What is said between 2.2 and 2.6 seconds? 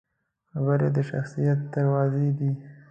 دي